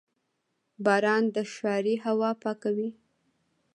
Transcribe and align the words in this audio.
•باران 0.85 1.23
د 1.35 1.37
ښاري 1.53 1.95
هوا 2.05 2.31
پاکوي. 2.43 2.89